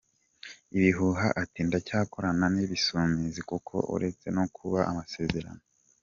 ibihuha 0.77 1.27
ati 1.41 1.59
"ndacyakorana 1.67 2.45
nIbisumizi, 2.55 3.41
kuko 3.49 3.75
uretse 3.95 4.27
no 4.35 4.43
kuba 4.55 4.79
amasezerano. 4.91 5.61